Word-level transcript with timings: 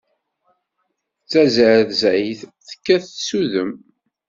D 1.23 1.27
tazerzayt 1.31 2.41
tekkat 2.67 3.05
s 3.25 3.29
udem. 3.41 3.71